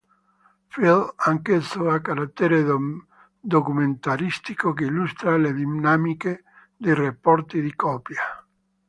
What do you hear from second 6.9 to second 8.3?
rapporti di coppia.